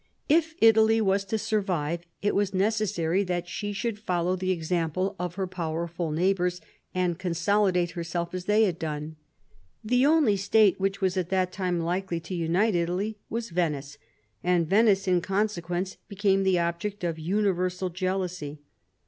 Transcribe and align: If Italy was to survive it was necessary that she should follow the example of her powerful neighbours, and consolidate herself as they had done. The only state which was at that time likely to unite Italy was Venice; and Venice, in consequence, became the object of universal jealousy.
If 0.29 0.55
Italy 0.63 0.99
was 0.99 1.23
to 1.25 1.37
survive 1.37 2.07
it 2.23 2.33
was 2.33 2.55
necessary 2.55 3.21
that 3.25 3.47
she 3.47 3.71
should 3.71 3.99
follow 3.99 4.35
the 4.35 4.49
example 4.49 5.15
of 5.19 5.35
her 5.35 5.45
powerful 5.45 6.09
neighbours, 6.09 6.59
and 6.91 7.19
consolidate 7.19 7.91
herself 7.91 8.33
as 8.33 8.45
they 8.45 8.63
had 8.63 8.79
done. 8.79 9.17
The 9.83 10.07
only 10.07 10.37
state 10.37 10.79
which 10.79 11.01
was 11.01 11.17
at 11.17 11.29
that 11.29 11.51
time 11.51 11.79
likely 11.81 12.19
to 12.21 12.33
unite 12.33 12.73
Italy 12.73 13.19
was 13.29 13.51
Venice; 13.51 13.99
and 14.43 14.67
Venice, 14.67 15.07
in 15.07 15.21
consequence, 15.21 15.97
became 16.07 16.41
the 16.41 16.57
object 16.57 17.03
of 17.03 17.19
universal 17.19 17.91
jealousy. 17.91 18.57